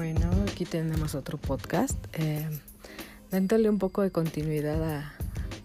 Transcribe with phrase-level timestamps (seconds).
[0.00, 1.98] Bueno, aquí tenemos otro podcast.
[2.14, 2.48] Eh,
[3.30, 5.12] dándole un poco de continuidad a,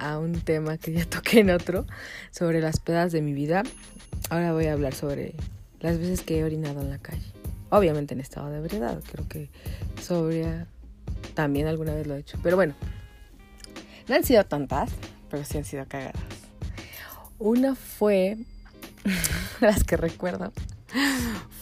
[0.00, 1.86] a, un tema que ya toqué en otro,
[2.32, 3.62] sobre las pedas de mi vida.
[4.30, 5.36] Ahora voy a hablar sobre
[5.78, 7.22] las veces que he orinado en la calle.
[7.70, 9.50] Obviamente en estado de ebriedad, creo que
[10.02, 10.66] sobria
[11.34, 12.36] también alguna vez lo he hecho.
[12.42, 12.74] Pero bueno,
[14.08, 14.90] no han sido tantas,
[15.30, 16.20] pero sí han sido cagadas.
[17.38, 18.38] Una fue,
[19.60, 20.52] las que recuerdo,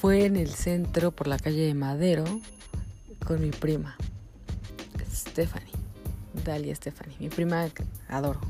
[0.01, 2.25] fue en el centro por la calle de Madero
[3.25, 3.97] con mi prima,
[5.11, 5.73] Stephanie,
[6.45, 7.69] Dalia Stephanie, mi prima
[8.09, 8.41] adoro.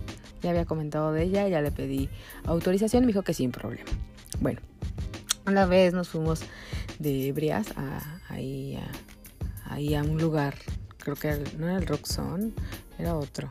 [0.43, 2.09] Ya había comentado de ella, ya le pedí
[2.45, 3.91] autorización y me dijo que sin problema.
[4.41, 4.61] Bueno,
[5.47, 6.41] una vez nos fuimos
[6.99, 10.55] de Brias a, ahí, a, un lugar,
[10.99, 12.55] creo que no era el Roxon,
[12.99, 13.51] era otro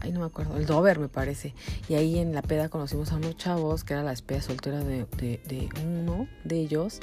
[0.00, 1.54] ay no me acuerdo, el Dover me parece.
[1.88, 5.06] Y ahí en la peda conocimos a unos chavos que era la espera soltera de,
[5.84, 7.00] uno de ellos.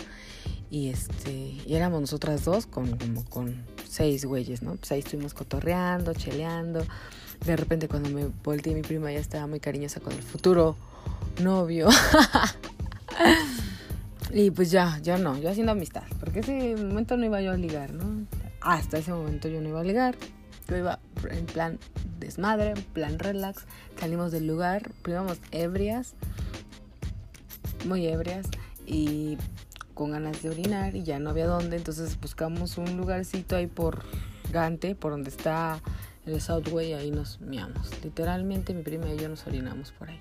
[0.75, 4.75] Y este, éramos nosotras dos con como con seis güeyes, ¿no?
[4.75, 6.85] Pues ahí estuvimos cotorreando, cheleando.
[7.45, 10.75] De repente cuando me volteé mi prima ya estaba muy cariñosa con el futuro
[11.41, 11.87] novio.
[14.33, 16.03] y pues ya, ya no, yo haciendo amistad.
[16.19, 18.27] Porque ese momento no iba yo a ligar, ¿no?
[18.59, 20.17] Hasta ese momento yo no iba a ligar.
[20.67, 20.99] Yo iba
[21.31, 21.79] en plan
[22.19, 23.63] desmadre, en plan relax.
[23.97, 26.15] Salimos del lugar, íbamos ebrias,
[27.85, 28.47] muy ebrias
[28.85, 29.37] y
[29.95, 31.77] con ganas de orinar y ya no había dónde.
[31.77, 34.03] Entonces buscamos un lugarcito ahí por
[34.51, 35.81] Gante, por donde está
[36.27, 37.89] el Southway, ahí nos miamos.
[38.03, 40.19] Literalmente mi prima y yo nos orinamos por ahí.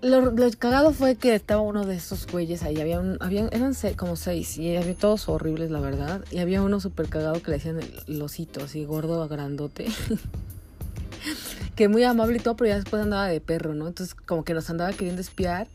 [0.00, 2.80] Lo, cagado fue que estaba uno de esos güeyes ahí.
[2.80, 6.24] Había un, había, eran como seis y había todos horribles, la verdad.
[6.30, 9.88] Y había uno súper cagado que le decían el, osito, así gordo, grandote.
[11.74, 13.88] que muy amable y todo, pero ya después andaba de perro, ¿no?
[13.88, 15.66] Entonces, como que nos andaba queriendo espiar.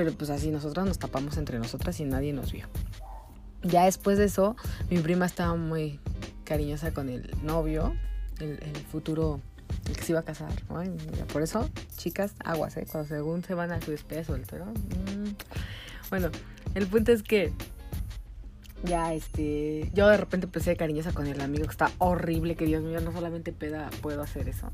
[0.00, 2.64] Pero pues así, nosotras nos tapamos entre nosotras y nadie nos vio.
[3.62, 4.56] Ya después de eso,
[4.88, 6.00] mi prima estaba muy
[6.44, 7.94] cariñosa con el novio,
[8.38, 8.56] el,
[8.90, 9.42] futuro
[9.86, 10.52] el que se iba a casar.
[11.30, 11.68] por eso,
[11.98, 12.86] chicas, aguas, ¿eh?
[12.90, 14.64] Cuando según se van a su despedida soltero.
[14.64, 15.34] Mm.
[16.08, 16.30] Bueno,
[16.74, 17.52] el punto es que
[18.82, 22.82] ya este yo de repente empecé cariñosa con el amigo que está horrible que Dios
[22.82, 24.72] mío no solamente peda puedo hacer eso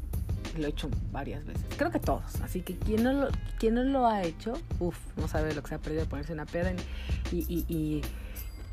[0.58, 3.28] lo he hecho varias veces creo que todos así que quien no lo
[3.58, 6.46] quien no lo ha hecho uff no sabe lo que se ha perdido ponerse una
[6.46, 6.72] peda
[7.32, 8.02] y, y, y,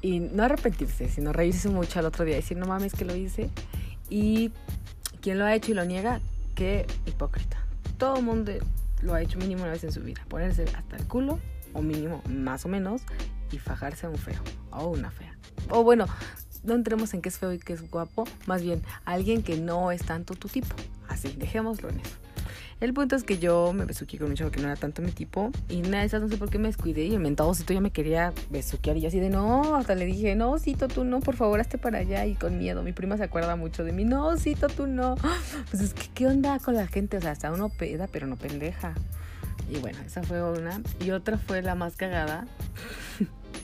[0.01, 3.49] y no arrepentirse sino reírse mucho al otro día decir no mames que lo hice
[4.09, 4.51] y
[5.23, 6.19] quien lo ha hecho y lo niega,
[6.53, 7.57] qué hipócrita.
[7.97, 8.51] Todo el mundo
[9.01, 10.21] lo ha hecho mínimo una vez en su vida.
[10.27, 11.39] Ponerse hasta el culo,
[11.73, 13.01] o mínimo, más o menos,
[13.51, 15.35] y fajarse a un feo o una fea.
[15.69, 16.07] O bueno,
[16.63, 19.91] no entremos en qué es feo y qué es guapo, más bien alguien que no
[19.91, 20.75] es tanto tu tipo.
[21.13, 22.15] Así, dejémoslo en eso.
[22.79, 25.11] El punto es que yo me besuqué con un chavo que no era tanto mi
[25.11, 25.51] tipo.
[25.69, 27.05] Y nada de esas no sé por qué me descuidé.
[27.05, 28.97] Y el mentadocito ya me quería besuquear.
[28.97, 31.77] Y yo así de no, hasta le dije, no, Cito, tú no, por favor, hazte
[31.77, 32.25] para allá.
[32.25, 32.83] Y con miedo.
[32.83, 34.03] Mi prima se acuerda mucho de mí.
[34.03, 35.15] No, Cito, tú no.
[35.71, 37.17] Pues es que, ¿qué onda con la gente?
[37.17, 38.95] O sea, hasta uno peda, pero no pendeja.
[39.69, 40.81] Y bueno, esa fue una.
[40.99, 42.47] Y otra fue la más cagada.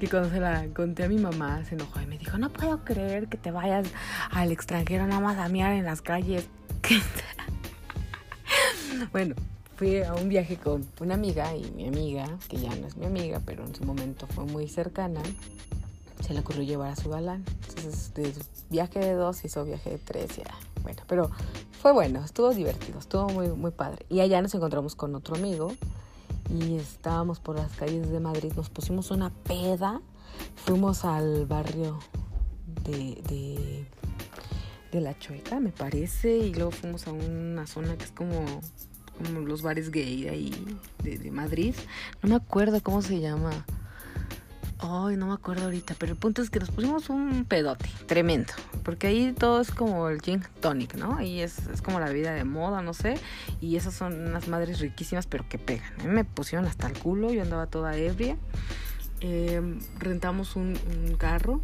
[0.00, 2.84] que cuando se la conté a mi mamá se enojó y me dijo, no puedo
[2.84, 3.88] creer que te vayas
[4.30, 6.46] al extranjero nada más a miar en las calles.
[9.12, 9.34] bueno,
[9.76, 13.06] fui a un viaje con una amiga y mi amiga, que ya no es mi
[13.06, 15.20] amiga, pero en su momento fue muy cercana,
[16.20, 17.44] se le ocurrió llevar a su galán.
[17.68, 18.32] Entonces, de
[18.70, 20.54] viaje de dos hizo viaje de tres, ya.
[20.82, 21.30] Bueno, pero
[21.80, 24.04] fue bueno, estuvo divertido, estuvo muy, muy padre.
[24.08, 25.72] Y allá nos encontramos con otro amigo
[26.50, 30.00] y estábamos por las calles de Madrid, nos pusimos una peda,
[30.56, 31.98] fuimos al barrio
[32.84, 33.86] de,
[34.90, 38.44] de, La Chueca, me parece, y luego fuimos a una zona que es como
[39.44, 40.52] los bares gay ahí
[41.02, 41.74] de, Madrid.
[42.22, 43.64] No me acuerdo cómo se llama.
[44.80, 48.52] Ay, no me acuerdo ahorita, pero el punto es que nos pusimos un pedote tremendo,
[48.84, 51.16] porque ahí todo es como el gin tonic, ¿no?
[51.16, 53.18] Ahí es, como la vida de moda, no sé,
[53.60, 56.00] y esas son unas madres riquísimas, pero que pegan.
[56.00, 58.36] A mí me pusieron hasta el culo, yo andaba toda ebria.
[59.20, 60.78] Em, rentamos un,
[61.18, 61.60] carro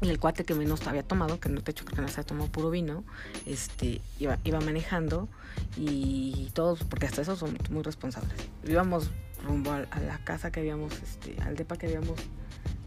[0.00, 2.14] y el cuate que menos había tomado, que no te hecho creo que no se
[2.14, 3.04] había tomado puro vino,
[3.44, 5.28] este, iba, iba manejando
[5.76, 8.32] y todos, porque hasta eso son muy responsables.
[8.64, 9.10] Íbamos
[9.42, 12.18] rumbo a, la casa que habíamos, este, al depa que habíamos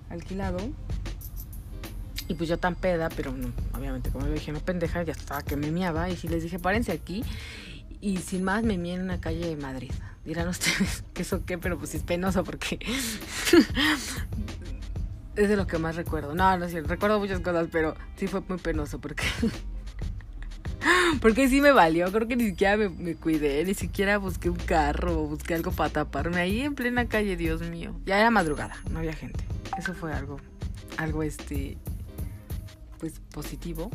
[0.10, 0.58] alquilado.
[2.28, 5.44] Y pues yo tan peda, pero no, obviamente como yo dije, no pendeja, ya estaba
[5.44, 6.10] que me miaba.
[6.10, 7.24] Y si les dije, párense aquí.
[8.02, 9.92] Y sin más me mié en una calle de Madrid.
[10.26, 12.80] Dirán ustedes que eso qué, pero pues es penoso porque
[15.36, 16.34] es de lo que más recuerdo.
[16.34, 19.26] No, no sé, recuerdo muchas cosas, pero sí fue muy penoso porque
[21.22, 25.22] Porque sí me valió, creo que ni siquiera me, cuidé, ni siquiera busqué un carro
[25.22, 27.96] o busqué algo para taparme ahí en plena calle, Dios mío.
[28.06, 29.44] Ya era madrugada, no había gente.
[29.78, 30.40] Eso fue algo
[30.98, 31.78] algo este,
[33.00, 33.90] pues positivo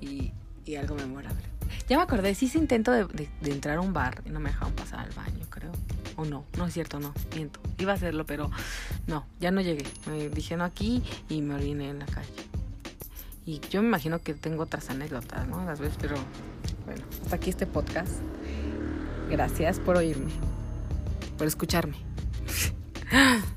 [0.00, 0.32] y,
[0.64, 1.42] y algo memorable.
[1.88, 3.06] Ya me acordé, sí se intento de,
[3.40, 5.72] de, entrar a un bar y no me dejaron pasar al baño, creo.
[6.16, 7.60] O no, no es cierto, no, miento.
[7.78, 8.50] Iba a hacerlo, pero
[9.06, 9.84] no, ya no llegué.
[10.06, 12.28] Me dije no aquí y me oriné en la calle.
[13.46, 15.64] Y yo me imagino que tengo otras anécdotas, ¿no?
[15.64, 16.16] Las veces, pero
[16.84, 18.14] bueno, hasta aquí este podcast.
[19.30, 20.32] Gracias por oírme,
[21.38, 21.96] por escucharme.